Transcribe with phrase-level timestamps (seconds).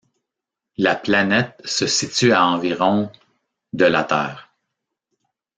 [0.77, 3.11] La planète se situe à environ
[3.73, 4.49] de la Terre.